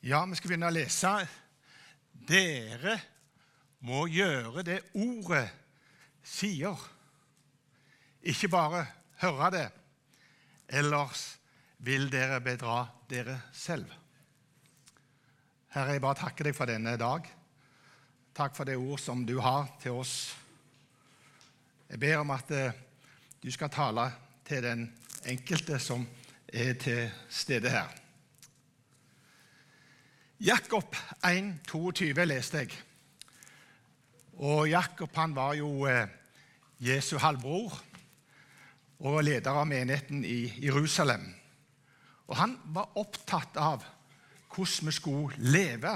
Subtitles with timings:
[0.00, 1.10] Ja, vi skal begynne å lese.
[2.24, 2.94] Dere
[3.84, 5.44] må gjøre det ordet
[6.24, 6.80] sier.
[8.24, 8.86] Ikke bare
[9.20, 9.66] høre det,
[10.80, 11.26] ellers
[11.84, 12.82] vil dere bedra
[13.12, 13.92] dere selv.
[15.76, 17.28] Herre, jeg bare takker deg for denne dag.
[18.36, 20.14] Takk for det ord som du har til oss.
[21.92, 22.76] Jeg ber om at eh,
[23.42, 24.08] du skal tale
[24.48, 24.88] til den
[25.28, 26.08] enkelte som
[26.48, 27.99] er til stede her.
[30.40, 32.70] Jakob 1, 22 leste jeg.
[34.40, 36.08] Og Jakob han var jo eh,
[36.80, 37.76] Jesu halvbror
[39.04, 41.28] og leder av menigheten i Jerusalem.
[42.32, 43.84] Og Han var opptatt av
[44.54, 45.92] hvordan vi skulle leve,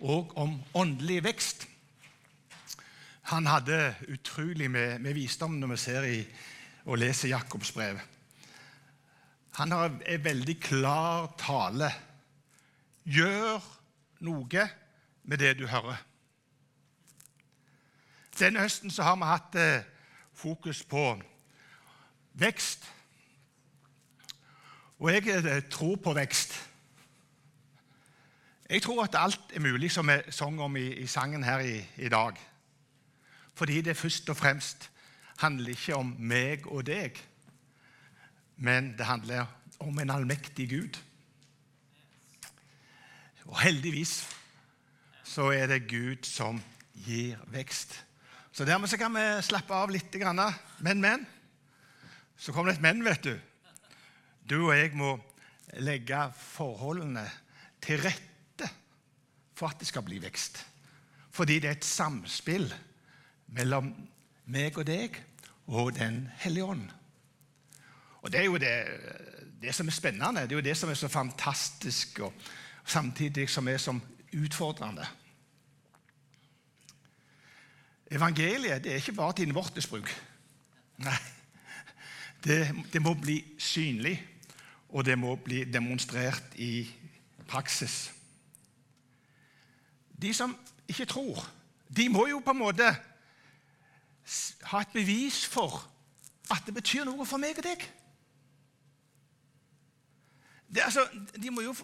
[0.00, 1.68] og om åndelig vekst.
[3.28, 6.20] Han hadde utrolig med, med visdom når vi ser i,
[6.88, 8.00] og leser Jakobs brev.
[9.60, 11.92] Han har en veldig klar tale.
[13.10, 13.64] Gjør
[14.22, 14.68] noe
[15.26, 15.98] med det du hører.
[18.38, 19.88] Denne høsten har vi hatt eh,
[20.32, 21.02] fokus på
[22.38, 22.86] vekst.
[25.00, 26.54] Og jeg eh, tror på vekst.
[28.70, 31.80] Jeg tror at alt er mulig, som vi sang om i, i sangen her i,
[31.96, 32.38] i, dag.
[33.54, 34.90] Fordi det først og fremst
[35.42, 37.18] handler ikke om meg og deg,
[38.56, 39.46] men det handler
[39.80, 41.00] om en allmektig Gud.
[43.50, 44.22] Og heldigvis
[45.26, 46.60] så er det Gud som
[47.06, 47.96] gir vekst.
[48.52, 50.14] Så dermed så kan vi slappe av litt.
[50.80, 51.26] Men, men.
[52.38, 53.34] Så kommer det et men, vet du.
[54.46, 55.16] Du og jeg må
[55.78, 57.26] legge forholdene
[57.82, 58.70] til rette
[59.54, 60.62] for at det skal bli vekst.
[61.30, 62.66] Fordi det er et samspill
[63.54, 63.92] mellom
[64.50, 65.18] meg og deg
[65.70, 66.88] og Den hellige ånd.
[68.22, 68.74] Og Det er jo det,
[69.62, 72.32] det, som er spennende, det er jo det som er så fantastisk, og
[72.84, 74.02] samtidig som er som
[74.32, 75.06] utfordrende.
[78.10, 80.10] Evangeliet det er ikke bare til innvortesbruk.
[81.04, 81.18] Nei.
[82.44, 84.14] Det, det, må bli synlig,
[84.88, 86.88] og det må bli demonstrert i
[87.48, 88.12] praksis.
[90.22, 90.56] De som
[90.88, 91.44] ikke tror,
[91.96, 92.88] de må jo på en måte
[94.72, 95.82] ha et bevis for
[96.50, 97.84] at det betyr noe for meg og deg.
[100.74, 101.06] Det, altså,
[101.42, 101.74] de må jo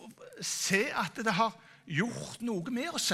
[0.40, 1.54] se at det har
[1.86, 3.12] gjort noe med oss.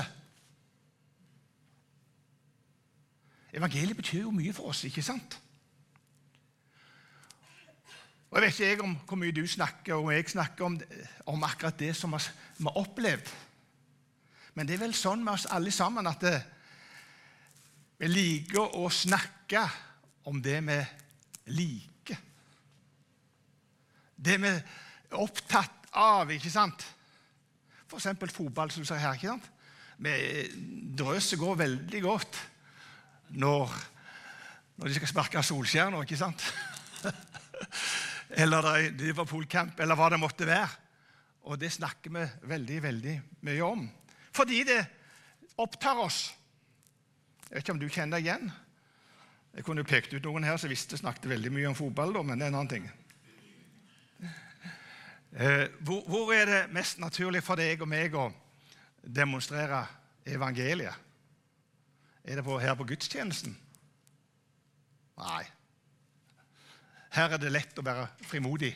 [3.52, 5.38] Evangeliet betyr jo mye for oss, ikke sant?
[8.32, 10.78] Og Jeg vet ikke jeg om hvor mye du snakker og jeg snakker om,
[11.26, 13.28] om akkurat det som vi har opplevd.
[14.54, 16.38] Men det er vel sånn med oss alle sammen at det,
[18.00, 19.66] vi liker å snakke
[20.28, 20.78] om det vi
[21.52, 22.16] liker.
[24.16, 24.52] Det vi
[25.20, 26.84] opptatt av, ikke sant?
[27.88, 28.08] F.eks.
[28.32, 29.18] fotball, som du ser her.
[29.18, 29.50] ikke sant?
[30.98, 32.38] Drøset går veldig godt
[33.38, 33.74] når,
[34.76, 36.42] når de skal sparke Solskjær ikke sant?
[38.42, 40.80] eller de er Liverpool-camp, eller hva det måtte være.
[41.50, 43.14] Og det snakker vi veldig, veldig
[43.48, 43.86] mye om.
[44.32, 44.80] Fordi det
[45.60, 46.24] opptar oss.
[47.48, 48.52] Jeg vet ikke om du kjenner deg igjen.
[49.52, 52.46] Jeg kunne pekt ut noen her som visste snakket veldig mye om fotball, men det
[52.46, 52.86] er en annen ting.
[55.32, 58.26] Eh, hvor, hvor er det mest naturlig for deg og meg å
[59.02, 59.86] demonstrere
[60.28, 61.08] evangeliet?
[62.22, 63.54] Er det på, her på gudstjenesten?
[65.22, 65.44] Nei.
[67.16, 68.74] Her er det lett å være frimodig.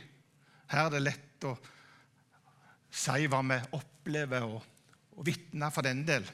[0.73, 1.53] Her er det lett å
[2.97, 4.65] si hva vi opplever, og,
[5.13, 6.25] og vitne for den del.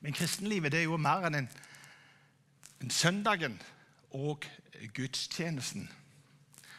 [0.00, 1.50] Men kristenlivet er jo mer enn en,
[2.86, 3.58] en søndagen
[4.14, 4.46] og
[4.94, 5.90] gudstjenesten.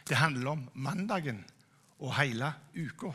[0.07, 1.44] Det handler om mandagen
[1.99, 3.11] og hele uka.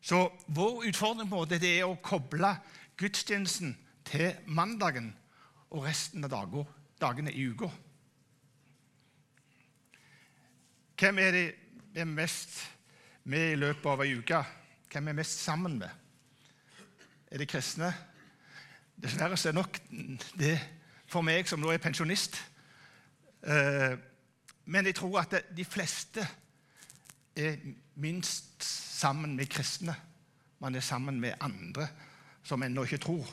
[0.00, 2.52] Så vår utfordring på det er å koble
[2.98, 3.74] gudstjenesten
[4.06, 5.10] til mandagen
[5.70, 6.34] og resten av
[7.00, 7.70] dagene i uka.
[10.96, 11.46] Hvem er det
[11.92, 12.54] vi er mest
[13.24, 14.38] med i løpet av ei uke?
[14.92, 15.90] Hvem er mest sammen med?
[17.30, 17.90] Er det kristne?
[18.96, 19.80] Dessverre så er nok
[20.38, 20.54] det
[21.10, 22.38] for meg som nå er pensjonist.
[23.42, 23.98] Eh,
[24.64, 26.24] men jeg tror at de fleste
[27.36, 27.58] er
[28.00, 29.94] minst sammen med kristne.
[30.58, 31.88] Man er sammen med andre
[32.46, 33.28] som ennå ikke tror.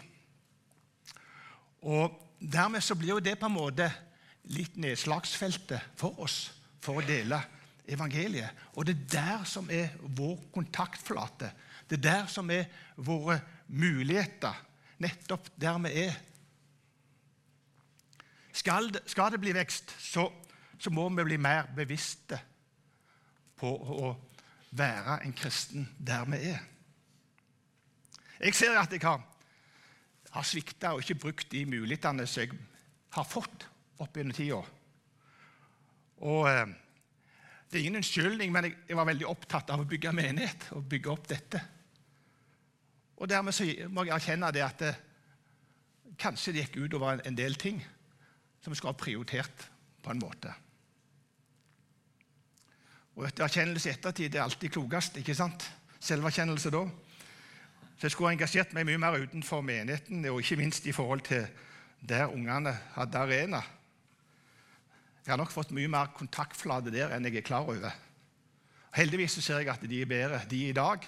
[1.81, 2.19] Og
[2.51, 3.87] Dermed så blir jo det på en måte
[4.51, 6.51] litt nedslagsfeltet for oss
[6.83, 7.39] for å dele
[7.87, 8.51] evangeliet.
[8.75, 11.53] Og det er der som er vår kontaktflate.
[11.87, 12.67] Det er der som er
[12.97, 14.59] våre muligheter.
[15.03, 16.19] Nettopp der vi er.
[18.53, 20.27] Skal det, skal det bli vekst, så,
[20.77, 22.37] så, må vi bli mer bevisste
[23.63, 24.13] på å
[24.75, 26.61] være en kristen der vi er.
[28.43, 29.21] Jeg ser at jeg har,
[30.33, 32.57] har svikta og ikke brukt de mulighetene som jeg
[33.15, 33.67] har fått
[34.03, 34.59] opp gjennom tida.
[36.23, 36.73] Og eh,
[37.69, 40.89] det er ingen unnskyldning, men jeg, jeg, var veldig opptatt av å bygge menighet og
[40.89, 41.61] bygge opp dette.
[43.21, 44.93] Og dermed må jeg erkjenne det at det,
[46.19, 47.79] kanskje det gikk utover en, en del ting
[48.61, 49.67] som vi skulle ha prioritert
[50.03, 50.51] på en måte.
[53.15, 55.17] Og Erkjennelse i ettertid er alltid klokest.
[55.17, 55.65] ikke sant?
[55.99, 56.87] Selverkjennelse da.
[57.97, 61.45] Så jeg skulle engasjert meg mye mer utenfor menigheten, og ikke minst i forhold til
[62.01, 63.61] der ungene hadde arena.
[65.23, 67.93] Jeg har nok fått mye mer kontaktflate der enn jeg er klar over.
[68.93, 71.05] Heldigvis så ser jeg at de er bedre, de i dag,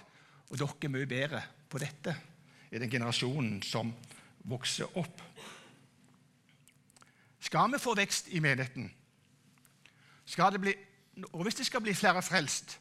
[0.50, 2.16] og dere er mye bedre på dette
[2.72, 3.92] i den generasjonen som
[4.48, 5.22] vokser opp.
[7.46, 8.92] Skal vi få vekst i menigheten,
[10.26, 10.72] Skal det bli,
[11.32, 12.80] og hvis det skal bli flere frelst,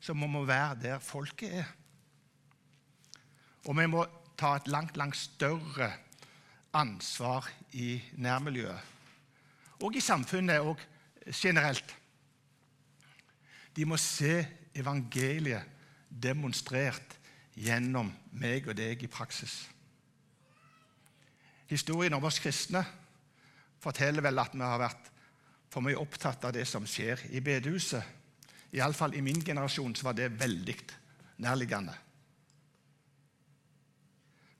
[0.00, 1.72] så må vi være der folket er.
[3.66, 4.06] Og vi må
[4.38, 5.92] ta et langt, langt større
[6.72, 8.80] ansvar i nærmiljøet.
[9.80, 10.78] Og i samfunnet og
[11.34, 11.96] generelt.
[13.76, 15.62] De må se evangeliet
[16.10, 17.18] demonstrert
[17.54, 19.68] gjennom meg og deg i praksis.
[21.70, 22.82] Historien om oss kristne
[23.80, 25.09] forteller vel at vi har vært
[25.70, 28.02] for vi er opptatt av det som skjer i bedehuset.
[28.74, 30.76] Iallfall i min generasjon så var det veldig
[31.42, 31.94] nærliggende.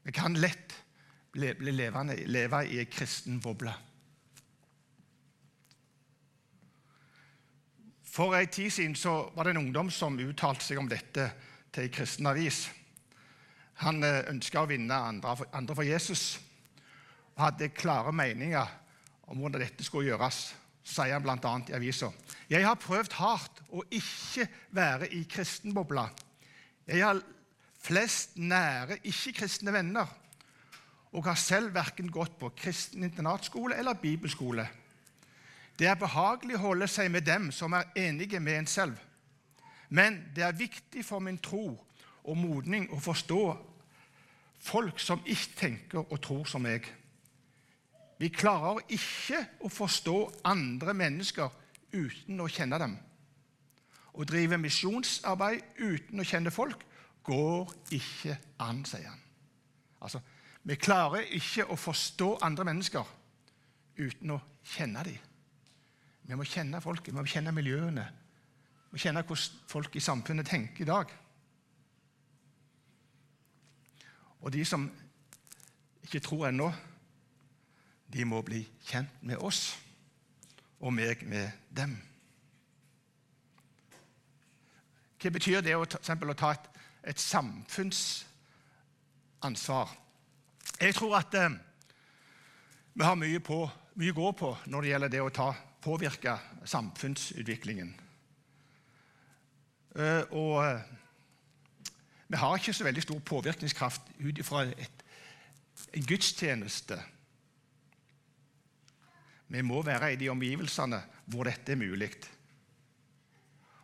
[0.02, 0.74] Vi kan lett
[1.32, 3.74] bli, bli levende, leve i en kristen boble.
[8.10, 8.96] For en tid siden
[9.34, 11.28] var det en ungdom som uttalte seg om dette
[11.70, 12.64] til en kristen avis.
[13.84, 16.40] Han eh, ønska å vinne andre andre for Jesus
[17.36, 18.66] og hadde klare meninger
[19.30, 20.50] om hvordan dette skulle gjøres.
[20.84, 21.54] Sier han bl.a.
[21.68, 22.10] i avisa
[22.50, 26.08] jeg har prøvd hardt å ikke være i kristenbobla.
[26.88, 27.20] Jeg har
[27.80, 30.10] flest nære ikke-kristne venner
[31.14, 34.66] og har selv verken gått på kristen internatskole eller bibelskole.
[35.78, 38.98] Det er behagelig å holde seg med dem som er enige med en selv.
[39.88, 41.72] Men det er viktig for min tro
[42.20, 43.44] og modning å forstå
[44.60, 46.84] folk som ikke tenker og tror som meg.
[48.20, 51.48] Vi klarer ikke å forstå andre mennesker
[51.94, 52.98] uten å kjenne dem.
[54.12, 56.84] Å drive misjonsarbeid uten å kjenne folk
[57.24, 59.24] går ikke an, sier han.
[60.00, 60.20] Altså,
[60.62, 63.06] Vi klarer ikke å forstå andre mennesker
[63.96, 64.40] uten å
[64.74, 65.16] kjenne dem.
[66.28, 68.04] Vi må kjenne folket, vi må kjenne miljøene.
[68.90, 71.14] Vi må kjenne hvordan folk i samfunnet tenker i dag.
[74.40, 74.84] Og de som
[76.04, 76.68] ikke tror ennå,
[78.12, 79.78] de må bli kjent med oss,
[80.80, 82.02] og meg med dem.
[85.20, 86.66] Hva betyr det å ta, å ta et,
[87.12, 89.88] et, samfunnsansvar?
[90.80, 91.50] Jeg tror at eh,
[92.94, 93.70] vi har mye, på,
[94.00, 96.38] mye å gå på når det gjelder det å ta, påvirke
[96.68, 98.00] samfunnsutviklingen.
[99.96, 100.80] Uh, og uh,
[102.30, 107.00] vi har ikke så veldig stor påvirkningskraft ut ifra en gudstjeneste.
[109.50, 112.10] Vi må være i de omgivelsene hvor dette er mulig.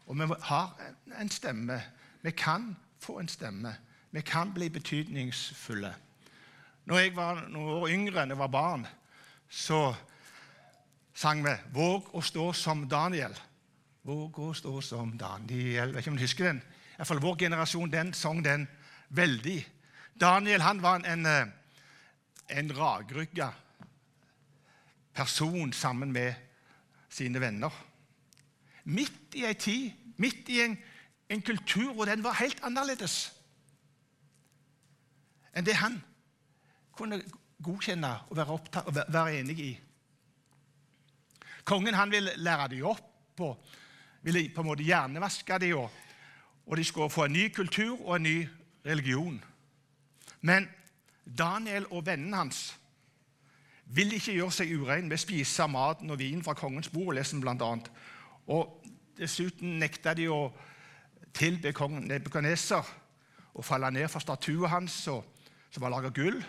[0.06, 0.76] Og vi har
[1.20, 1.80] en stemme.
[2.22, 3.74] Vi kan få en stemme.
[4.10, 5.94] Vi kan bli betydningsfulle.
[6.86, 8.86] Når jeg var noen år yngre enn jeg var barn,
[9.50, 9.94] så
[11.14, 13.40] sang vi 'Våg å stå som Daniel'.
[14.04, 15.74] Våg å stå som Daniel.
[15.74, 16.62] Jeg vet ikke om du husker den?
[16.96, 18.62] i hvert fall vår generasjon den sang den
[19.08, 19.66] veldig.
[20.20, 23.50] Daniel han var en, en eh, rakrygga
[25.16, 26.34] person sammen med
[27.08, 27.72] sine venner.
[28.84, 30.76] Midt i ei tid, midt i en,
[31.32, 33.32] en kultur hvor den var helt annerledes
[35.56, 35.94] enn det han
[36.92, 37.16] kunne
[37.64, 39.70] godkjenne og være, opptatt, og være enig i.
[41.64, 43.70] Kongen han ville lære dem opp og
[44.26, 45.88] ville på en måte hjernevaske dem og
[46.66, 48.48] og de skulle få en ny kultur og en ny
[48.86, 49.44] religion.
[50.40, 50.68] Men
[51.38, 52.78] Daniel og vennene hans
[53.86, 57.40] vil ikke gjøre seg urein ved å spise maten og vin fra kongens bord, leser
[57.42, 57.90] blant annet.
[58.50, 58.82] Og
[59.18, 60.50] dessuten nekta de å
[61.36, 62.94] tilbe kongen Nebukaneser
[63.56, 66.40] og falle ned for statuen hans, som var laget av gull.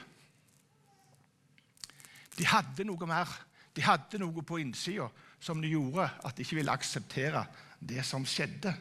[2.37, 3.29] De hadde noe mer.
[3.75, 5.07] De hadde noe på innsida
[5.39, 7.43] som de gjorde at de ikke ville akseptere
[7.79, 8.73] det som skjedde.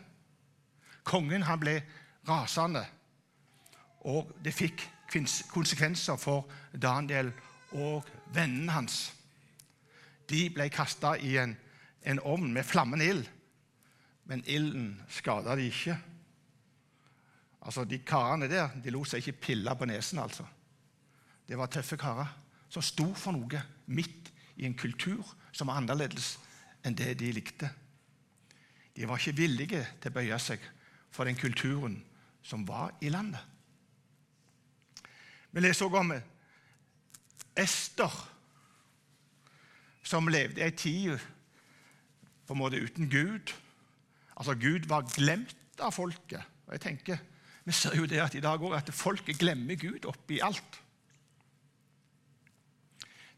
[1.07, 1.77] Kongen han ble
[2.27, 2.83] rasende,
[4.09, 4.83] og det fikk
[5.53, 7.31] konsekvenser for Daniel
[7.73, 8.99] og vennene hans.
[10.31, 11.55] De ble kasta i en,
[12.07, 13.27] en, ovn med flammende ild,
[14.27, 15.97] men ilden skada de ikke.
[17.63, 20.19] Altså, De karene der de lot seg ikke pille på nesen.
[20.19, 20.47] altså.
[21.49, 22.33] Det var tøffe karer
[22.69, 26.37] som sto for noe midt i en kultur som var annerledes
[26.87, 27.71] enn det de likte.
[28.97, 30.63] De var ikke villige til å bøye seg
[31.13, 32.01] for den kulturen
[32.43, 33.43] som var i landet.
[35.51, 36.13] Vi leser også om
[37.57, 38.13] Ester,
[40.07, 41.17] som levde i ei tid
[42.47, 43.53] på en måte uten Gud.
[44.37, 46.45] Altså, Gud var glemt av folket.
[46.67, 47.25] Og jeg tenker,
[47.67, 50.77] Vi ser jo det at i dag òg at folket glemmer Gud oppi alt.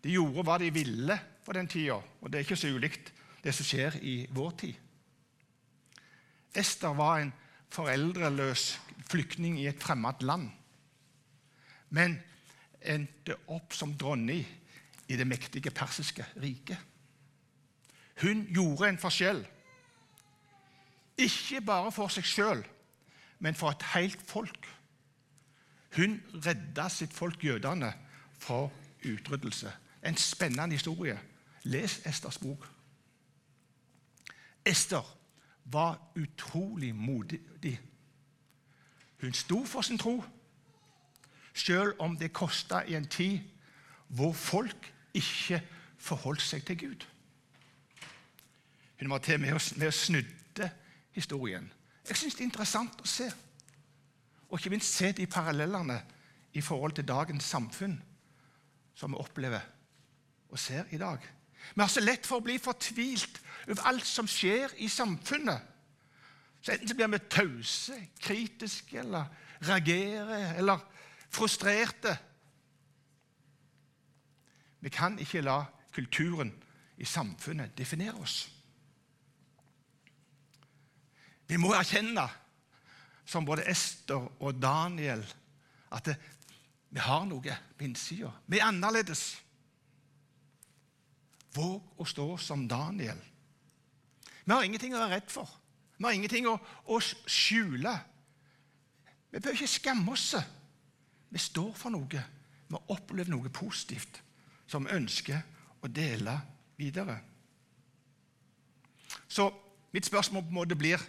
[0.05, 3.09] De gjorde hva de ville på den tida, og det er ikke så ulikt
[3.41, 4.75] det som skjer i vår tid.
[6.53, 7.33] Ester var en
[7.73, 8.67] foreldreløs
[9.09, 10.51] flyktning i et fremmed land,
[11.89, 12.19] men
[12.82, 14.47] endte opp som dronning
[15.08, 16.78] i det mektige persiske riket.
[18.23, 19.47] Hun gjorde en forskjell.
[21.18, 22.62] Ikke bare for seg sjøl,
[23.38, 24.68] men for et helt folk.
[25.97, 27.92] Hun redda sitt folk jødene
[28.38, 28.68] fra
[29.04, 29.73] utryddelse.
[30.02, 31.18] En spennende historie.
[31.64, 32.68] Les Esters bok.
[34.64, 35.16] Ester
[35.64, 37.80] var utrolig modig.
[39.20, 40.25] Hun sto for sin tro,
[41.59, 43.41] selv om det kosta i en tid
[44.09, 45.61] hvor folk ikke
[45.99, 47.07] forholdt seg til Gud.
[49.00, 50.71] Hun var til med og snudde
[51.12, 51.73] historien.
[52.09, 53.29] Jeg syns det er interessant å se.
[54.49, 56.00] Og ikke minst se de parallellene
[56.57, 57.99] i forhold til dagens samfunn,
[58.95, 59.61] som vi opplever
[60.49, 61.19] og ser i dag.
[61.75, 65.61] Vi har så lett for å bli fortvilt over alt som skjer i samfunnet.
[66.62, 69.29] Så Enten så blir vi tause, kritiske eller
[69.62, 70.81] reagerer eller
[71.30, 72.16] frustrerte.
[74.80, 76.52] Vi kan ikke la kulturen
[76.99, 78.49] i samfunnet definere oss.
[81.49, 82.26] Vi må erkjenne,
[83.28, 85.25] som både Ester og Daniel,
[85.92, 86.16] at det,
[86.90, 88.30] vi har noe på innsida.
[88.47, 89.23] Vi er annerledes.
[91.56, 93.18] Våg å stå som Daniel.
[94.44, 95.49] Vi har ingenting å være redd for.
[95.99, 96.54] Vi har ingenting å,
[96.88, 97.92] å skjule.
[99.32, 100.30] Vi bør ikke skamme oss.
[101.28, 102.25] Vi står for noe.
[102.68, 104.20] Vi har opplevd noe positivt
[104.68, 105.40] som vi ønsker
[105.80, 106.35] å dele
[106.78, 107.18] videre.
[109.28, 109.49] Så
[109.92, 111.02] mitt spørsmål på en måte blir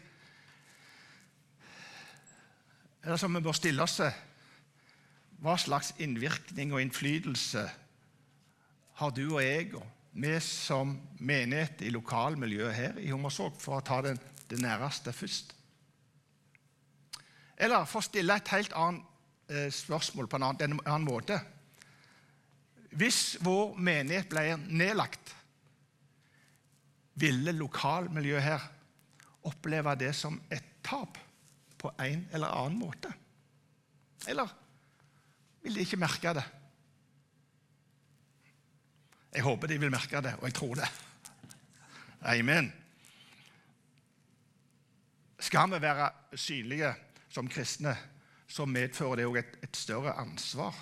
[3.04, 4.02] eller som vi bør stille oss
[5.40, 7.64] Hva slags innvirkning og innflytelse
[9.00, 9.86] har du og jeg og
[10.20, 14.18] vi som menighet i lokalmiljøet her i Hummersåk, for å ta det,
[14.50, 15.54] det næreste først?
[17.56, 19.09] Eller for å stille et helt annet
[19.74, 21.40] spørsmål på en annen, en annen måte
[22.92, 25.36] Hvis vår menighet ble nedlagt,
[27.20, 28.68] ville lokalmiljøet her
[29.50, 31.18] oppleve det som et tap?
[31.80, 33.12] på en eller annen måte?
[34.28, 34.52] Eller
[35.64, 36.46] vil de ikke merke det?
[39.30, 40.90] Jeg håper de vil merke det, og jeg tror det.
[42.28, 42.72] Amen.
[45.40, 46.94] Skal vi være synlige
[47.32, 47.94] som kristne,
[48.50, 50.76] så medfører det òg et, et større ansvar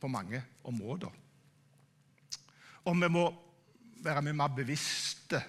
[0.00, 1.10] på mange områder.
[2.84, 3.26] Og vi må
[4.02, 5.42] være mye mer bevisste,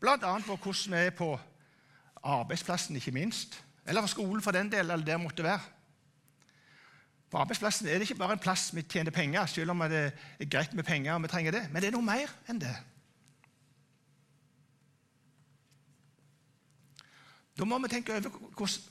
[0.00, 0.16] bl.a.
[0.20, 1.32] på hvordan vi er på
[2.22, 3.58] arbeidsplassen, ikke minst.
[3.86, 5.60] Eller på skolen, for den del, eller der måtte være.
[7.30, 10.48] På arbeidsplassen er det ikke bare en plass vi tjener penger, selv om det er
[10.48, 12.76] greit med penger, og vi trenger det, men det er noe mer enn det.
[17.58, 18.30] Da må vi tenke over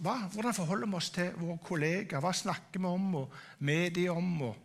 [0.04, 2.20] hva, hvordan forholder vi oss til våre kollegaer.
[2.24, 4.32] Hva snakker vi om, og medier om?
[4.50, 4.58] Og,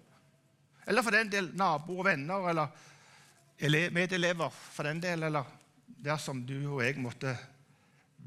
[0.91, 2.49] eller for den del naboer og venner,
[3.63, 5.53] eller medelever, for den del, eller
[6.03, 7.37] der som du og jeg måtte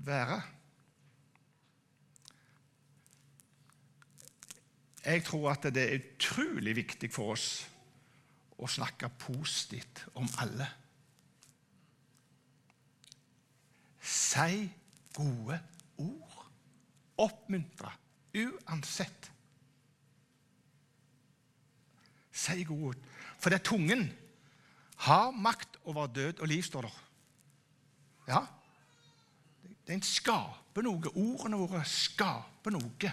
[0.05, 0.37] være.
[5.05, 7.49] Jeg tror at det er utrolig viktig for oss
[8.55, 10.69] å snakke positivt om alle.
[13.99, 14.63] Si
[15.15, 15.59] gode
[15.97, 16.43] ord.
[17.17, 17.91] Oppmuntre
[18.35, 19.31] uansett.
[22.35, 23.09] Si gode ord.
[23.39, 24.05] For det er tungen
[25.05, 27.01] har makt over død og liv, står der.
[28.27, 28.41] Ja,
[29.87, 31.11] den skaper noe.
[31.13, 33.11] Ordene våre skaper noe.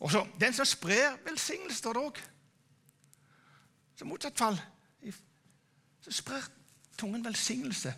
[0.00, 2.20] Og så, Den som sprer velsignelse, står det òg.
[3.96, 4.60] Så motsatt fall
[6.00, 6.46] så sprer
[6.96, 7.92] tungen velsignelse.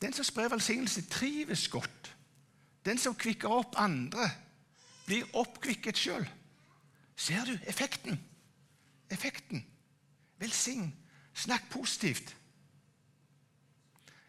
[0.00, 2.16] Den som sprer velsignelse, trives godt.
[2.84, 4.30] Den som kvikker opp andre,
[5.06, 6.26] blir oppkvikket sjøl.
[7.16, 8.18] Ser du effekten?
[9.10, 9.64] Effekten.
[10.38, 10.94] Velsign.
[11.34, 12.36] Snakk positivt.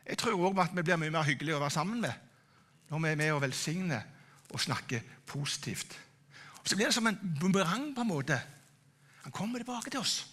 [0.05, 2.21] Jeg tror òg at vi blir mye mer hyggelige å være sammen med
[2.85, 4.03] når vi er med og velsigner
[4.53, 5.95] og snakker positivt.
[6.61, 8.37] Og Så blir det som en bumerang på en måte.
[9.23, 10.27] Han kommer tilbake til oss.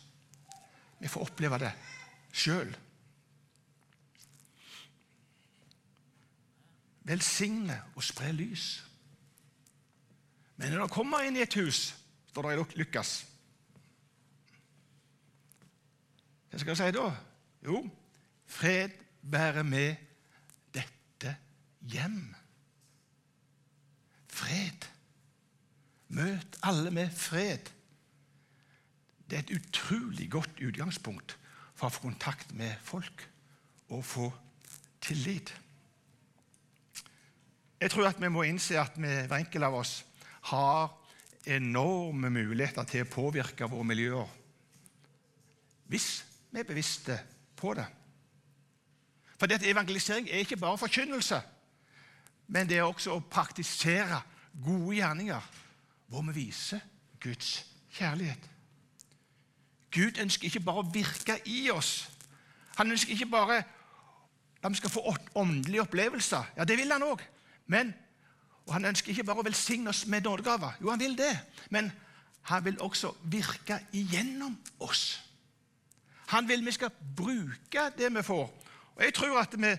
[1.00, 1.72] Vi får oppleve det
[2.32, 2.76] sjøl.
[7.04, 8.84] Velsigne og spre lys.
[10.56, 11.90] Men når dere kommer inn i et hus,
[12.30, 13.12] står det i Lukas
[16.52, 17.06] Hva skal jeg si da?
[17.64, 17.78] Jo,
[18.44, 18.92] fred
[19.22, 19.96] være med
[20.76, 21.36] dette
[21.88, 22.34] hjem.
[24.28, 24.88] Fred.
[26.12, 27.72] Møt alle med fred.
[29.30, 31.38] Det er et utrolig godt utgangspunkt
[31.72, 33.24] for å få kontakt med folk
[33.88, 34.28] og få
[35.00, 35.54] tillit.
[37.82, 39.96] Jeg tror at vi må innse at vi, hver enkelt av oss
[40.52, 40.92] har
[41.50, 44.38] enorme muligheter til å påvirke våre miljøer
[45.90, 46.22] hvis
[46.52, 47.16] vi er bevisste
[47.58, 47.84] på det.
[49.34, 51.40] For dette evangelisering er ikke bare forkynnelse,
[52.54, 54.22] men det er også å praktisere
[54.62, 55.50] gode gjerninger
[56.06, 56.80] hvor vi viser
[57.20, 57.50] Guds
[57.98, 58.46] kjærlighet.
[59.92, 62.06] Gud ønsker ikke bare å virke i oss.
[62.78, 63.58] Han ønsker ikke bare
[64.62, 66.54] at vi skal få åndelige opplevelser.
[66.56, 67.20] Ja, det vil han òg.
[67.66, 67.94] Men
[68.66, 70.76] og Han ønsker ikke bare å velsigne oss med nådegaver.
[70.80, 71.32] Jo, han vil det.
[71.70, 71.90] Men
[72.46, 75.22] han vil også virke igjennom oss.
[76.32, 78.46] Han vil vi skal bruke det vi får.
[78.94, 79.74] Og jeg tror at vi,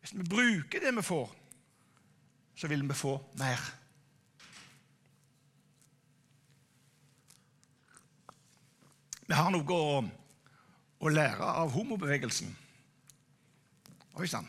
[0.00, 1.36] hvis vi bruker det vi får,
[2.56, 3.60] så vil vi få mer.
[9.26, 10.02] Vi har noe å,
[11.00, 12.50] å lære av homobevegelsen.
[14.20, 14.48] Oi sann.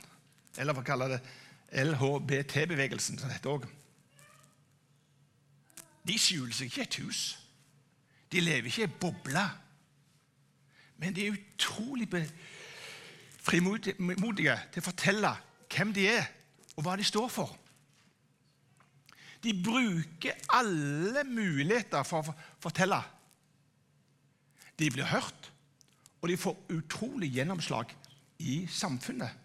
[0.58, 1.22] Eller for å kalle det
[1.74, 3.66] LHBT-bevegelsen, som dette òg.
[6.04, 7.22] De skjuler seg ikke i et hus.
[8.32, 9.44] De lever ikke i ei boble.
[11.02, 12.08] Men de er utrolig
[13.44, 15.34] frimodige til å fortelle
[15.74, 16.30] hvem de er,
[16.78, 17.52] og hva de står for.
[19.44, 23.02] De bruker alle muligheter for å fortelle
[24.80, 25.52] de blir hørt,
[26.22, 27.92] og de får utrolig gjennomslag
[28.40, 29.43] i samfunnet.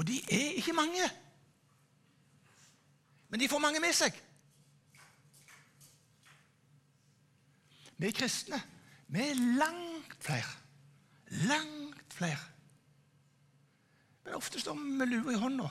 [0.00, 1.10] Og de er ikke mange,
[3.28, 4.16] men de får mange med seg.
[8.00, 8.62] Vi er kristne.
[9.12, 10.56] Vi er langt flere.
[11.50, 12.40] Langt flere.
[14.24, 15.68] Men ofte står vi med lua i hånda.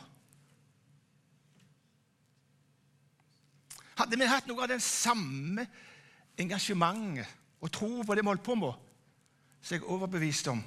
[3.97, 5.65] Hadde vi hatt noe av det samme
[6.39, 8.77] engasjementet og tro på det vi holdt på med,
[9.59, 10.61] så er jeg overbevist om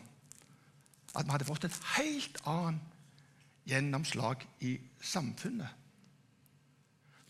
[1.15, 2.92] at vi hadde fått et helt annet
[3.69, 5.79] gjennomslag i samfunnet.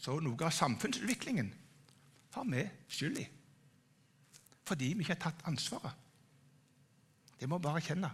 [0.02, 1.52] Så noe av samfunnsutviklingen
[2.34, 3.26] har vi skyld i.
[4.66, 5.92] Fordi vi ikke har tatt ansvaret.
[7.38, 8.10] Det må vi bare erkjenne.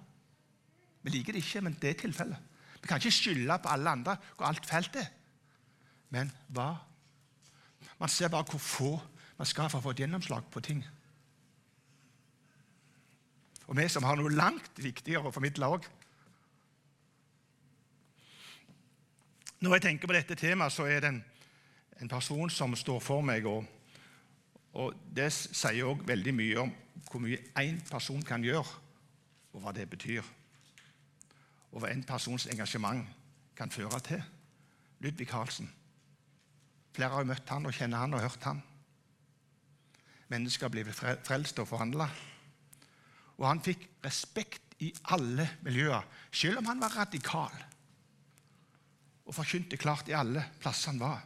[1.05, 2.57] Vi liker det ikke, men det er tilfellet.
[2.83, 5.09] Vi kan ikke skylde på alle andre hvor alt feilt er.
[6.15, 6.71] Men hva?
[7.99, 8.93] Man ser bare hvor få
[9.39, 10.83] man skal for å få et gjennomslag på ting.
[13.69, 15.87] Og vi som har noe langt viktigere å formidle òg.
[19.61, 21.25] Når jeg tenker på dette temaet, så er det en,
[22.03, 23.47] en person som står for meg.
[23.47, 23.65] Og,
[24.79, 26.75] og det sier òg veldig mye om
[27.09, 28.79] hvor mye én person kan gjøre,
[29.55, 30.23] og hva det betyr.
[31.73, 33.03] Og hva en persons engasjement
[33.59, 34.23] kan føre til.
[35.03, 35.71] Ludvig Karlsen.
[36.95, 38.63] Flere har møtt han og kjenner han og hørt han.
[40.29, 42.09] Mennesker blir frelst og forhandla.
[43.39, 47.55] Og han fikk respekt i alle miljøer, selv om han var radikal.
[49.29, 51.21] Og forkynte klart i alle plasser han var.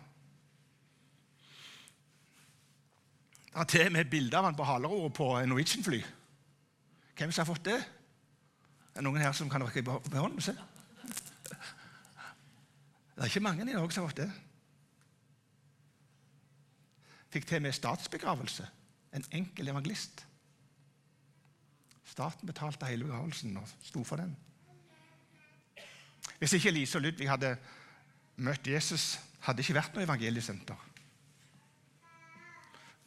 [3.53, 6.01] Det er til og med bilde av han på haleroret på Norwegian-fly.
[7.19, 7.79] Hvem som har fått det?
[8.93, 10.41] Er det noen her som kan rekke opp hånden?
[10.41, 10.55] Se.
[13.13, 14.31] Det er ikke mange i Norge som har fått det.
[17.33, 18.67] Fikk til og med statsbegravelse.
[19.13, 20.25] En enkel evangelist.
[22.09, 24.35] Staten betalte hele begravelsen og sto for den.
[26.41, 27.55] Hvis ikke Lise og Ludvig hadde
[28.37, 30.89] møtt Jesus, hadde ikke vært noe evangeliesenter.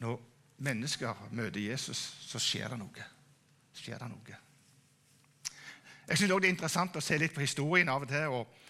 [0.04, 0.18] Når
[0.66, 3.06] mennesker møter Jesus, så skjer det noe.
[3.76, 4.42] Skjer det noe.
[6.06, 8.36] Jeg syns det er interessant å se litt på historien av og til.
[8.36, 8.66] Og,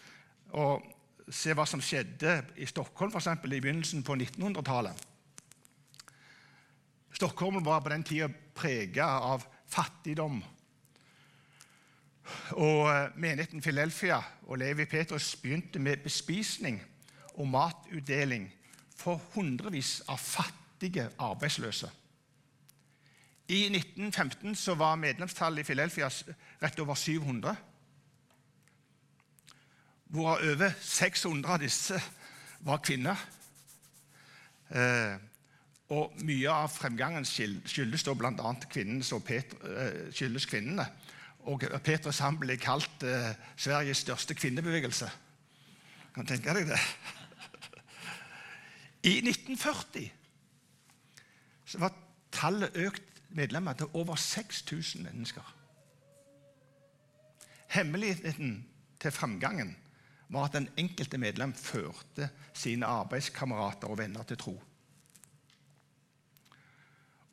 [0.55, 5.05] og se hva som skjedde i Stockholm for eksempel, i begynnelsen på 1900-tallet.
[7.15, 10.41] Stockholm var på den tida prega av fattigdom.
[12.51, 16.81] Og eh, Menigheten Filelfia og Levi Petrus begynte med bespisning
[17.35, 18.47] og matutdeling
[18.95, 21.91] for hundrevis av fattige arbeidsløse.
[23.47, 26.09] I 1915 så var medlemstallet i Filelfia
[26.63, 27.55] rett over 700.
[30.05, 32.01] Hvorav over 600 av disse
[32.65, 33.21] var kvinner.
[34.69, 35.17] Eh,
[35.93, 38.53] og mye av fremgangen skyldes da bl.a.
[38.65, 40.87] Eh, skyldes kvinnene.
[41.45, 45.09] Og Peter Sand ble kalt eh, Sveriges største kvinnebevegelse.
[46.15, 46.79] Kan du tenke deg det?
[49.05, 50.07] I 1940
[51.65, 51.93] så var
[52.33, 55.55] tallet økt medlemmer til over 6000 mennesker.
[57.75, 58.65] Hemmeligheten
[59.01, 59.75] til framgangen
[60.29, 64.55] var at den enkelte medlem førte sine arbeidskamerater og venner til tro.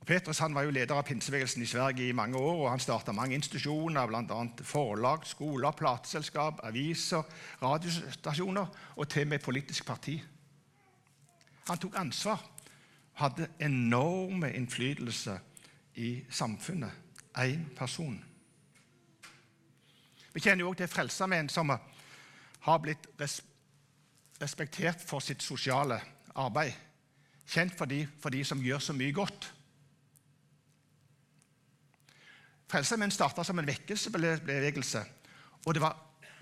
[0.06, 2.64] Petrus han var jo leder av pinsebevegelsen i Sverige i mange år.
[2.64, 4.40] og Han starta mange institusjoner, bl.a.
[4.62, 7.22] forlag, skoler, plateselskap, aviser,
[7.62, 10.16] radiostasjoner og til og med politisk parti.
[11.68, 12.42] Han tok ansvar
[13.14, 15.38] hadde enorme innflytelse
[15.94, 16.90] i samfunnet.
[17.38, 18.24] Én person.
[20.32, 21.72] Vi kjenner jo også til Frelsesarmeen, som
[22.60, 23.08] har blitt
[24.40, 26.00] respektert for sitt sosiale
[26.34, 26.72] arbeid.
[27.48, 29.52] Kjent for de, for de som gjør så mye godt.
[32.72, 35.02] Frelsesarmeen starta som en vekkelsesbevegelse,
[35.66, 35.98] og det var,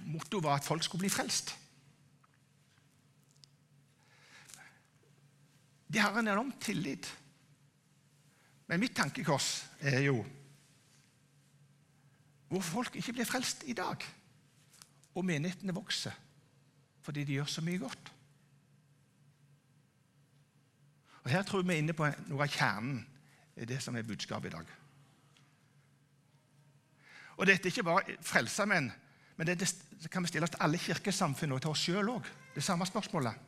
[0.06, 1.56] mottoet var at folk skulle bli frelst.
[5.90, 7.08] De har en enorm tillit.
[8.70, 10.20] Men mitt tankekors er jo
[12.50, 14.06] hvorfor folk ikke blir frelst i dag.
[15.14, 16.14] Og menighetene vokser
[17.02, 18.10] fordi de gjør så mye godt.
[21.24, 23.00] Og Her tror vi er inne på noe av kjernen
[23.56, 24.70] i det som er budskapet i dag.
[27.40, 28.90] Og Dette er ikke bare frelsermenn,
[29.40, 32.26] men det, det kan vi stille til alle kirkesamfunn og til oss sjøl òg.
[32.52, 33.46] Det samme spørsmålet.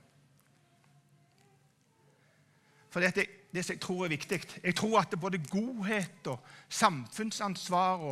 [2.92, 8.04] For det, det som jeg tror er viktig Jeg tror at både godhet og samfunnsansvar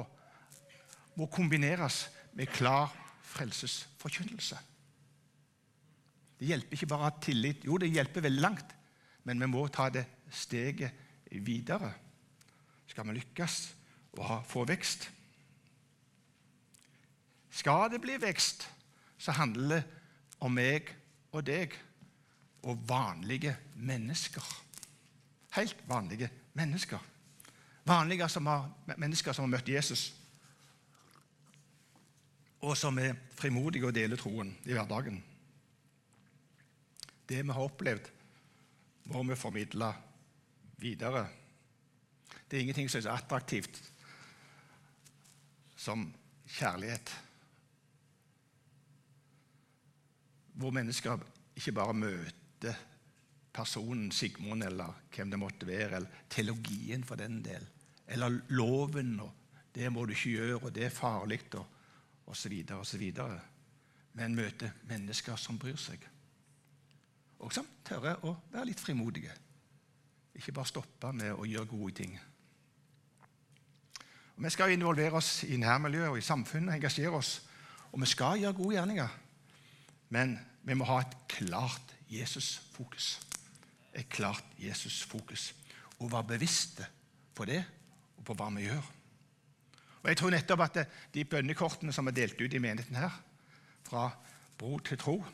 [1.16, 2.92] må kombineres med klar
[3.30, 4.58] frelsesforkynnelse.
[6.40, 7.64] Det hjelper ikke bare å ha tillit.
[7.64, 8.76] Jo, det hjelper veldig langt,
[9.24, 10.92] men vi må ta det steget
[11.30, 11.92] videre.
[12.88, 13.56] Skal vi lykkes
[14.18, 15.08] og få vekst?
[17.50, 18.68] Skal det bli vekst,
[19.18, 19.82] så handler det
[20.40, 20.88] om meg
[21.34, 21.74] og deg
[22.62, 24.44] og vanlige mennesker.
[25.56, 27.00] Helt vanlige mennesker.
[27.84, 30.10] Vanlige som har, mennesker som har møtt Jesus,
[32.60, 35.22] og som er frimodige og deler troen i hverdagen.
[37.28, 38.10] Det vi har opplevd,
[39.10, 39.88] må vi formidle
[40.78, 41.24] videre.
[42.50, 43.80] Det er ingenting som er så attraktivt
[45.80, 46.04] som
[46.58, 47.14] kjærlighet.
[50.60, 51.18] Hvor mennesker
[51.56, 52.86] ikke bare møter
[53.52, 57.66] personen Sigmund eller hvem det måtte være, eller teologien for den del,
[58.06, 59.32] eller loven og
[59.74, 61.66] 'det må du ikke gjøre', og 'det er farlig', og
[62.26, 63.12] osv., osv.
[64.12, 66.08] Men møter mennesker som bryr seg,
[67.38, 69.32] og som tør å være litt frimodige.
[70.34, 72.20] Ikke bare stoppe med å gjøre gode ting.
[74.36, 77.42] Og vi skal involvere oss i nærmiljøet og i samfunnet, engasjere oss.
[77.92, 79.08] Og vi skal gjøre gode gjerninger,
[80.08, 83.18] men vi må ha et klart Jesus-fokus
[83.94, 85.54] et klart Jesus-fokus.
[85.98, 86.86] Og være bevisste
[87.34, 87.60] på det
[88.16, 88.90] og på hva vi gjør.
[90.00, 90.78] Og Jeg tror nettopp at
[91.14, 93.12] de bønnekortene som er delt ut i menigheten her,
[93.84, 94.10] fra
[94.58, 95.24] bro til tro,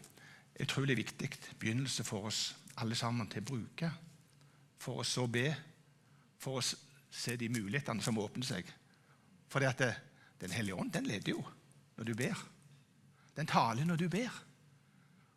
[0.55, 3.91] er utrolig viktig begynnelse for oss alle sammen til å bruke.
[4.79, 5.55] For å så be,
[6.39, 6.65] for å
[7.11, 8.67] se de mulighetene som åpner seg.
[9.49, 9.61] For
[10.39, 11.45] Den hellige ånd den leder jo
[11.97, 12.37] når du ber.
[13.37, 14.33] Den taler når du ber.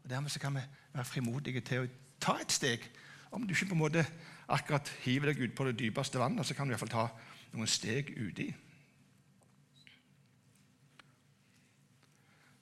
[0.10, 1.89] Dermed så kan vi være frimodige til å
[2.22, 2.88] ta et steg
[3.32, 4.06] om du ikke på en måte
[4.50, 7.06] akkurat hiver deg ut på det dypeste vannet, så kan du iallfall ta
[7.54, 8.48] noen steg uti.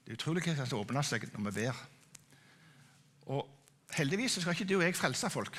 [0.04, 1.80] Det er utrolig hva som åpner seg når vi ber.
[3.32, 3.48] Og
[3.96, 5.56] heldigvis skal ikke du og jeg frelse folk.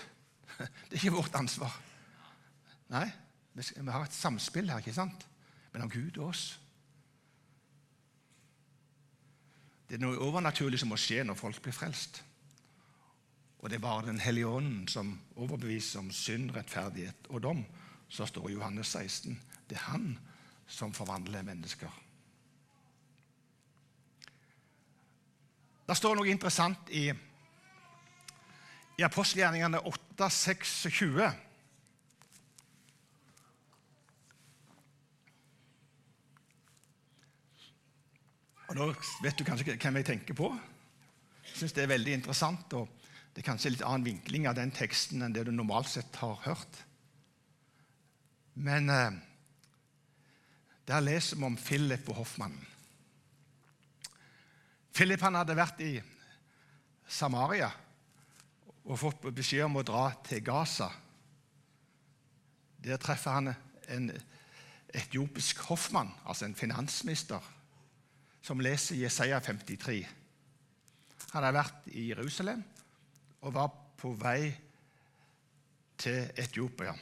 [0.59, 1.73] Det er ikke vårt ansvar.
[2.93, 3.07] Nei,
[3.55, 5.27] vi har et samspill her ikke sant?
[5.73, 6.47] mellom Gud og oss.
[9.89, 12.23] Det er noe overnaturlig som må skje når folk blir frelst.
[13.59, 17.65] Og det er bare Den hellige ånden som overbeviser om synd, rettferdighet og dom.
[18.09, 20.19] Så står Johannes 16 det er han
[20.67, 21.91] som forvandler mennesker.
[25.89, 27.09] Det står noe interessant i,
[28.99, 31.29] i apostelgjerningene 8, 26.
[38.69, 38.89] Og Nå
[39.25, 40.51] vet du kanskje hvem jeg tenker på.
[41.49, 42.73] Jeg syns det er veldig interessant.
[42.77, 42.89] og
[43.33, 46.41] det er kanskje litt annen vinkling av den teksten enn det du normalt sett har
[46.45, 46.81] hørt.
[48.59, 49.19] Men eh,
[50.91, 52.65] der leser vi om Philip og hoffmannen.
[54.93, 55.93] Philip han hadde vært i
[57.07, 57.71] Samaria
[58.89, 60.89] og fått beskjed om å dra til Gaza.
[62.83, 63.53] Der treffer han
[63.87, 64.11] en
[64.97, 67.45] etiopisk hoffmann, altså en finansminister,
[68.49, 70.09] som leser Jesaja 53.
[71.35, 72.63] Han har vært i Jerusalem
[73.45, 74.49] og var på vei
[76.01, 76.95] til Etiopia.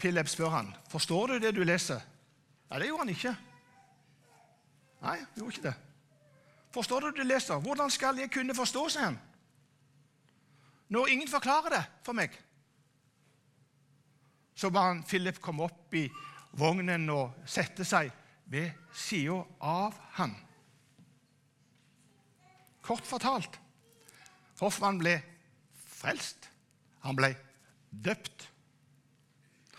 [0.00, 2.02] Philip spør han, forstår du det du leser.
[2.70, 3.34] Nei, det gjorde han ikke.
[5.04, 5.76] Nei, han gjorde ikke det.
[6.74, 7.62] Forstår du det du leser?
[7.62, 9.20] Hvordan skal jeg kunne forstå, sier han.
[10.90, 12.34] Når ingen forklarer det for meg.
[14.58, 16.08] Så ba han Philip komme opp i
[16.58, 18.10] vognen og sette seg
[18.50, 20.34] ved sida av han.
[22.82, 23.60] Kort fortalt
[24.60, 25.14] Hoffmann ble
[25.72, 26.50] frelst.
[27.00, 27.30] Han ble
[27.90, 28.44] døpt.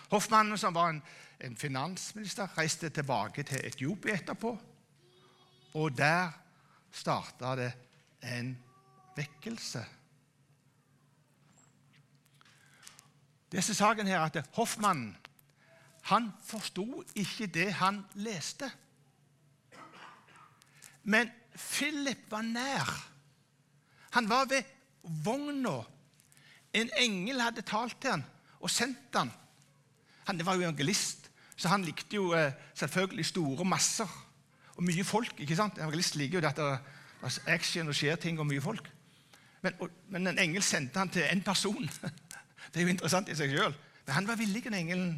[0.10, 1.02] Hoffmannen, som var en,
[1.40, 4.56] en finansminister, reiste tilbake til Etiopia etterpå.
[5.78, 6.34] Og der
[6.92, 7.70] starta det
[8.26, 8.56] en
[9.16, 9.84] vekkelse.
[13.52, 15.14] Disse saken her at Hoffmannen
[16.12, 18.68] han forsto ikke det han leste.
[21.04, 22.92] Men Philip var nær.
[24.12, 24.68] Han var ved
[25.24, 25.82] vogna.
[26.74, 28.26] En engel hadde talt til han
[28.62, 29.32] og sendt han.
[30.28, 34.10] Han var jo evangelist, så han likte jo eh, selvfølgelig store masser
[34.76, 35.40] og mye folk.
[35.40, 35.78] ikke sant?
[35.78, 38.88] Evangelist liker jo at det er action og skjer ting og mye folk.
[39.62, 41.90] Men, og, men en engel sendte han til én person.
[42.72, 43.74] Det er jo interessant i seg sjøl.
[44.06, 45.10] Men han var villig den engelen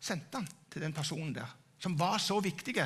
[0.00, 2.76] sendte han til den personen der, som var så viktig,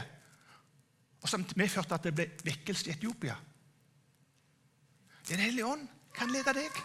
[1.23, 3.37] og som medførte at det ble vekkelse i Etiopia.
[5.29, 6.81] Den hellige ånd kan lede deg,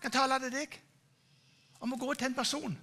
[0.00, 0.78] kan tale til deg
[1.84, 2.78] om å gå til en person.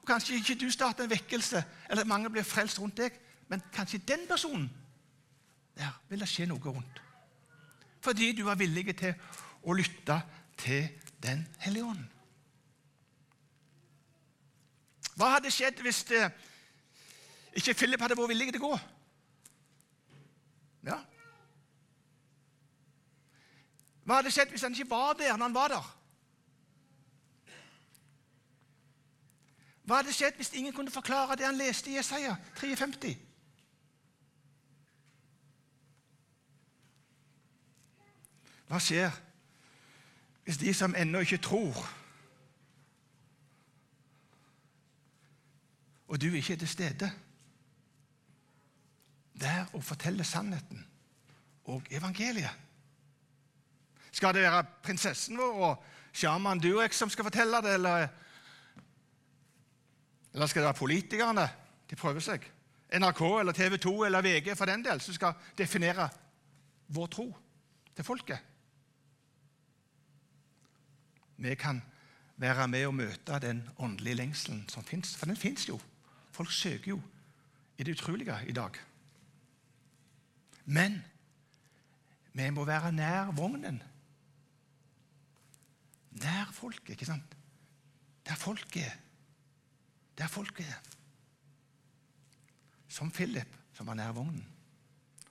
[0.00, 3.16] Og Kanskje ikke du starter en vekkelse, eller mange blir frelst rundt deg,
[3.50, 4.70] men kanskje den personen
[5.76, 7.00] der vil det skje noe rundt.
[8.04, 9.14] Fordi du var villig til
[9.62, 10.20] å lytte
[10.60, 10.88] til
[11.20, 12.04] Den hellige ånd.
[15.20, 16.22] Hva hadde skjedd hvis det,
[17.60, 18.76] ikke Philip hadde vært villig til å gå?
[20.88, 20.96] Ja.
[24.06, 25.90] Hva hadde skjedd hvis han ikke var der når han var der?
[29.84, 33.12] Hva hadde skjedd hvis ingen kunne forklare det han leste i Jesaja 53?
[38.70, 39.20] Hva skjer
[40.46, 41.76] hvis de som ennå ikke tror,
[46.10, 47.10] og du ikke er til stede
[49.40, 50.82] der å fortelle sannheten
[51.70, 52.66] og evangeliet?
[54.10, 58.08] Skal det være prinsessen vår og sjaman Durek som skal fortelle det, eller
[60.34, 61.46] eller skal det være politikerne?
[61.90, 62.44] De prøver seg.
[62.94, 66.08] NRK eller TV 2 eller VG for den del, som skal definere
[66.90, 67.26] vår tro
[67.94, 68.38] til folket.
[71.40, 71.80] Vi kan
[72.36, 75.14] være med og møte den åndelige lengselen som fins.
[75.16, 75.78] For den fins jo.
[76.30, 77.00] Folk søker jo
[77.78, 78.76] i det utrolige i dag.
[80.64, 81.00] Men
[82.32, 83.82] vi må være nær vognen.
[86.10, 87.36] Nær folket, ikke sant?
[88.26, 88.98] Der folket er
[90.20, 90.80] der folket er.
[92.88, 94.44] Som Philip, som var nær vognen,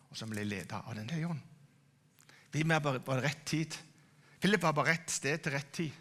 [0.10, 1.42] og som ble ledet av Den høye ånd.
[2.52, 3.76] Vi bare på rett tid.
[4.42, 5.92] Philip var på rett sted til rett tid.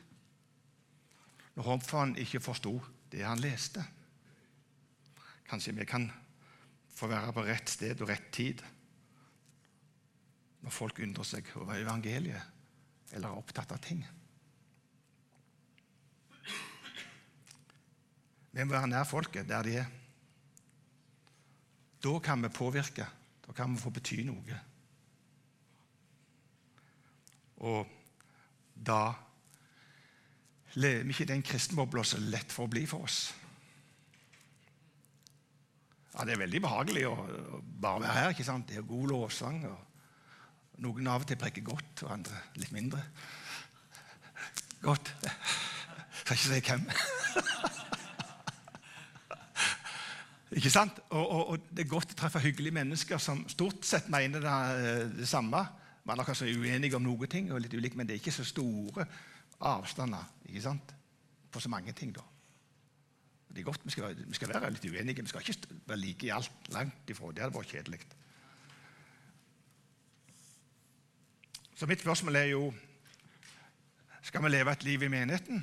[1.56, 2.78] Når Håmfaren ikke forsto
[3.12, 3.82] det han leste.
[5.48, 6.08] Kanskje vi kan
[6.92, 8.62] få være på rett sted og rett tid
[10.58, 14.02] når folk undrer seg over evangeliet eller er opptatt av ting.
[18.52, 19.88] Vi må være nær folket der de er.
[22.02, 23.06] Da kan vi påvirke.
[23.46, 24.58] Da kan vi få bety noe.
[27.64, 27.86] Og
[28.74, 29.02] da
[30.78, 33.28] lever vi ikke i den kristenbobla som er lett for å bli for oss.
[36.18, 37.14] Ja, Det er veldig behagelig å,
[37.80, 38.32] bare være her.
[38.34, 38.66] ikke sant?
[38.68, 39.60] Det er god lovsang.
[39.70, 43.02] og Noen av og til preker godt, og andre litt mindre.
[44.82, 45.12] Godt.
[46.20, 46.88] Skal ikke si hvem.
[50.58, 50.98] Ikke sant?
[51.10, 54.54] Og, og, og, Det er godt å treffe hyggelige mennesker som stort sett mener det,
[54.80, 55.60] eh, det samme.
[56.08, 58.46] Man er kanskje uenige om noen ting, og litt ulik, men det er ikke så
[58.48, 59.06] store
[59.60, 60.94] avstander ikke sant?
[61.52, 62.10] på så mange ting.
[62.12, 62.24] da.
[63.48, 66.26] Det er godt vi skal, vi skal være litt uenige, vi skal ikke være like
[66.26, 66.70] i alt.
[66.74, 67.32] Langt ifra.
[67.32, 68.00] Det hadde vært kjedelig.
[71.78, 72.68] Så mitt spørsmål er jo
[74.22, 75.62] Skal vi leve et liv i menigheten?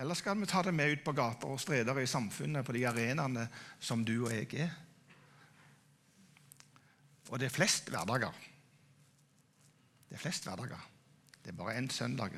[0.00, 2.86] Eller skal vi ta det med ut på gater og streder i samfunnet, på de
[2.88, 4.70] arenaene som du og jeg er?
[7.28, 8.32] Og det er flest hverdager.
[10.08, 10.80] Det er flest hverdager.
[11.44, 12.32] Det er bare én søndag.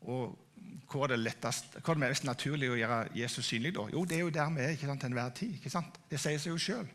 [0.00, 0.38] Og
[0.90, 3.74] hvor er det lettest, hvor er det mest naturlig å gjøre Jesus synlig?
[3.76, 3.86] da?
[3.92, 5.54] Jo, det er jo der vi er ikke sant, til enhver tid.
[5.58, 6.00] ikke sant?
[6.10, 6.88] Det sier seg jo sjøl.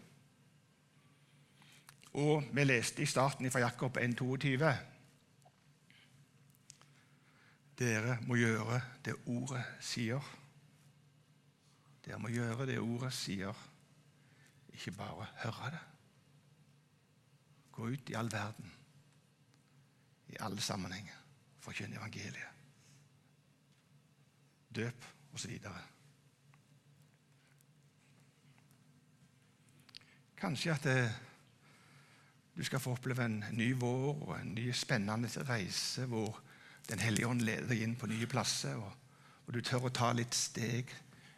[2.15, 4.73] Og vi leste i starten fra Jakob 1,22
[7.75, 10.23] Dere må gjøre det ordet sier.
[12.05, 13.51] Dere må gjøre det ordet sier,
[14.71, 15.83] ikke bare høre det.
[17.75, 18.71] Gå ut i all verden,
[20.31, 21.17] i alle sammenhenger,
[21.59, 22.54] forkynne evangeliet.
[24.75, 25.57] Døp osv.
[30.39, 30.99] Kanskje at det,
[32.55, 36.41] du skal få oppleve en ny vår og en ny spennende reise hvor
[36.85, 38.91] Den hellige ånd leder deg inn på nye plasser, og,
[39.47, 40.91] og du tør å ta litt steg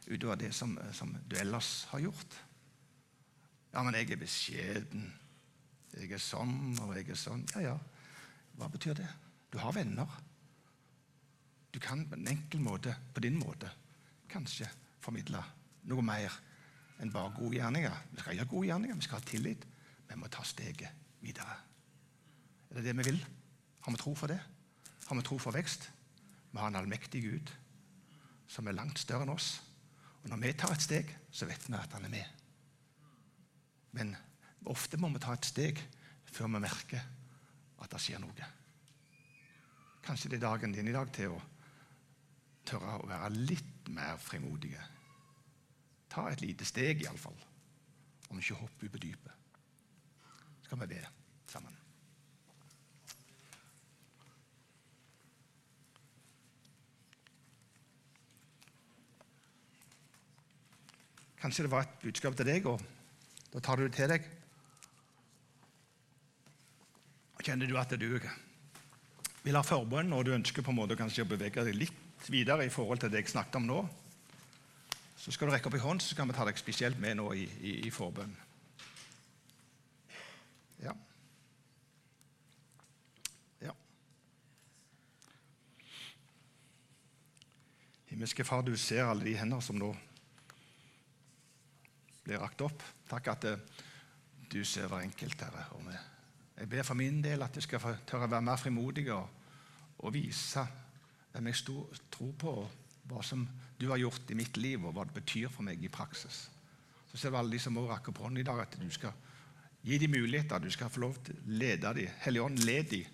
[0.09, 2.35] utover det som, som, du ellers har gjort.
[3.71, 5.05] Ja, men jeg er beskjeden.
[5.93, 7.45] Jeg er sånn, og jeg er sånn.
[7.55, 7.77] Ja, ja.
[8.59, 9.07] Hva betyr det?
[9.55, 10.19] Du har venner.
[11.73, 13.69] Du kan på en enkel måte, på din måte,
[14.29, 14.67] kanskje
[15.03, 15.41] formidle
[15.87, 16.33] noe mer
[17.01, 17.97] enn bare gode gjerninger.
[18.11, 19.67] Vi skal gjøre gode gjerninger, vi skal ha tillit.
[20.07, 21.57] Vi må ta steget videre.
[22.69, 23.19] Er det det vi vil?
[23.83, 24.39] Har vi tro for det?
[25.07, 25.89] Har vi tro for vekst?
[26.51, 27.51] Vi har en allmektig Gud
[28.47, 29.57] som er langt større enn oss.
[30.23, 32.25] Og Når vi tar et steg, så vet vi at han er med.
[33.91, 34.15] Men
[34.67, 35.79] ofte må vi ta et steg
[36.31, 37.03] før vi merker
[37.77, 38.49] at det skjer noe.
[40.03, 41.35] Kanskje det er dagen din i dag til
[42.67, 44.83] tørre å være litt mer frimodige.
[46.11, 47.37] Ta et lite steg, iallfall.
[48.31, 49.33] Om ikke hopp ut på dypet.
[50.67, 51.03] kan vi be
[51.47, 51.75] sammen.
[61.39, 62.81] Kanskje det var et budskap til deg, og
[63.53, 64.27] da tar du det til deg.
[67.47, 68.09] Kjenner du at du
[69.45, 72.65] vil ha forbønn, og du ønsker på en måte kanskje å bevege deg litt videre
[72.65, 73.79] i forhold til det jeg snakket om nå,
[75.17, 77.31] så skal du rekke opp i hånd, så skal vi ta deg spesielt med nå
[77.35, 78.35] i, i, i forbønn.
[80.83, 80.93] Ja.
[83.65, 83.73] Ja.
[88.11, 89.91] Himmelske Far, du ser alle de hender som nå
[92.27, 92.83] blir rakt opp.
[93.07, 93.67] Takk at eh,
[94.51, 95.65] du ser hver enkelt, Herre.
[95.75, 95.91] Og
[96.57, 99.27] jeg ber for min del at jeg skal tørre å være mer frimodig og,
[100.03, 100.63] og vise
[101.31, 101.61] hvem jeg
[102.17, 102.53] tror på,
[103.07, 103.45] hva som
[103.79, 106.47] du har gjort i mitt liv, og hva det betyr for meg i praksis.
[107.11, 109.13] Så ser vi alle de som må rakke opp hånden i dag, at du skal
[109.87, 110.59] gi dem muligheter.
[110.59, 112.17] Du skal få lov til å lede dem.
[112.25, 113.13] Hellige Ånd, led dem.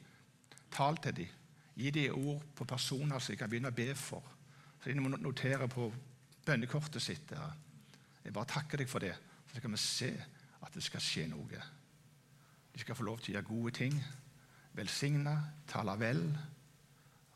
[0.74, 1.36] Tal til dem.
[1.76, 4.26] Gi dem ord på personer som de kan begynne å be for.
[4.82, 5.92] Så de må notere på
[6.46, 7.30] bønnekortet sitt.
[7.30, 7.54] Der.
[8.24, 9.14] Jeg bare takker deg for det,
[9.52, 10.12] så skal vi se
[10.64, 11.64] at det skal skje noe.
[12.74, 13.96] De skal få lov til å gjøre gode ting,
[14.74, 15.36] velsigne,
[15.70, 16.24] tale vel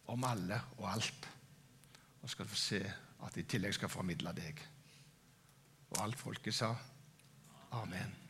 [0.09, 1.27] om alle og alt.
[2.27, 2.79] Og skal få se
[3.23, 4.59] at de i tillegg skal formidle deg.
[5.95, 6.73] Og alt folket sa
[7.71, 8.26] amen.